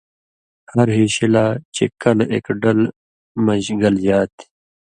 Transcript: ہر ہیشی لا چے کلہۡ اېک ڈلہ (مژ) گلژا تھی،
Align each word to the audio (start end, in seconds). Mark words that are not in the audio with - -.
ہر 0.71 0.87
ہیشی 0.97 1.27
لا 1.33 1.45
چے 1.75 1.85
کلہۡ 2.01 2.29
اېک 2.31 2.47
ڈلہ 2.61 2.89
(مژ) 3.45 3.65
گلژا 3.81 4.19
تھی، 4.35 4.45